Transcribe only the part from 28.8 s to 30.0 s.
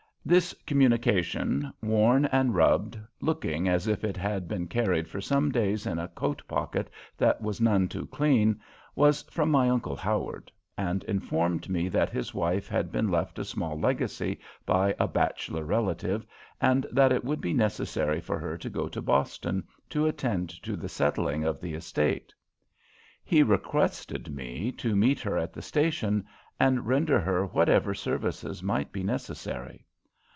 be necessary.